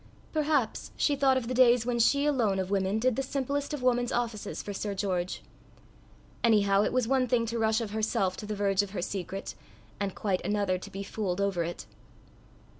[0.33, 3.83] Perhaps she thought of the days when she alone of women did the simplest of
[3.83, 5.43] woman's offices for Sir George.
[6.43, 9.53] Anyhow, it was one thing to rush of herself to the verge of her secret,
[9.99, 11.85] and quite another to be fooled over it.